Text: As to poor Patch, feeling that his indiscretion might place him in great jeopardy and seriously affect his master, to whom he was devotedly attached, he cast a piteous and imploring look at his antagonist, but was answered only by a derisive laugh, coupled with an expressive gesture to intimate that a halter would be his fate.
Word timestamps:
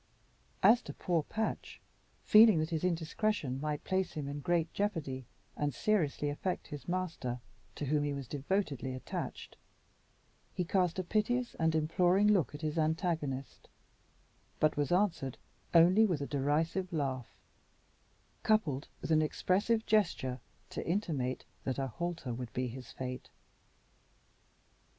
As 0.63 0.81
to 0.81 0.95
poor 0.95 1.21
Patch, 1.21 1.79
feeling 2.23 2.57
that 2.57 2.71
his 2.71 2.83
indiscretion 2.83 3.61
might 3.61 3.83
place 3.83 4.13
him 4.13 4.27
in 4.27 4.39
great 4.39 4.73
jeopardy 4.73 5.27
and 5.55 5.75
seriously 5.75 6.27
affect 6.31 6.69
his 6.69 6.87
master, 6.87 7.39
to 7.75 7.85
whom 7.85 8.03
he 8.03 8.11
was 8.11 8.27
devotedly 8.27 8.95
attached, 8.95 9.57
he 10.55 10.65
cast 10.65 10.97
a 10.97 11.03
piteous 11.03 11.53
and 11.59 11.75
imploring 11.75 12.27
look 12.29 12.55
at 12.55 12.61
his 12.61 12.79
antagonist, 12.79 13.69
but 14.59 14.75
was 14.75 14.91
answered 14.91 15.37
only 15.71 16.07
by 16.07 16.15
a 16.19 16.25
derisive 16.25 16.91
laugh, 16.91 17.37
coupled 18.41 18.87
with 19.01 19.11
an 19.11 19.21
expressive 19.21 19.85
gesture 19.85 20.39
to 20.71 20.83
intimate 20.83 21.45
that 21.63 21.77
a 21.77 21.85
halter 21.85 22.33
would 22.33 22.51
be 22.53 22.67
his 22.67 22.91
fate. 22.91 23.29